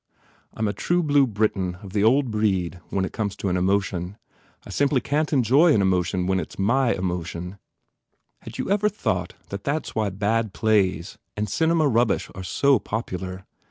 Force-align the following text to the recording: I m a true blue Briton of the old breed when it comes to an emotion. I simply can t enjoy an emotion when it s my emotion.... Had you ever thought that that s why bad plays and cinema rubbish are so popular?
I 0.55 0.57
m 0.61 0.67
a 0.67 0.73
true 0.73 1.03
blue 1.03 1.27
Briton 1.27 1.75
of 1.83 1.93
the 1.93 2.03
old 2.03 2.31
breed 2.31 2.79
when 2.89 3.05
it 3.05 3.13
comes 3.13 3.35
to 3.35 3.49
an 3.49 3.55
emotion. 3.55 4.17
I 4.65 4.71
simply 4.71 4.99
can 4.99 5.27
t 5.27 5.35
enjoy 5.35 5.75
an 5.75 5.81
emotion 5.83 6.25
when 6.25 6.39
it 6.39 6.53
s 6.53 6.57
my 6.57 6.95
emotion.... 6.95 7.59
Had 8.41 8.57
you 8.57 8.71
ever 8.71 8.89
thought 8.89 9.35
that 9.49 9.63
that 9.65 9.85
s 9.85 9.93
why 9.93 10.09
bad 10.09 10.55
plays 10.55 11.19
and 11.37 11.47
cinema 11.47 11.87
rubbish 11.87 12.31
are 12.33 12.41
so 12.41 12.79
popular? 12.79 13.45